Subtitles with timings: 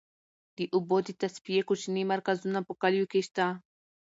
[0.57, 3.45] د اوبو د تصفیې کوچني مرکزونه په کليو کې شته.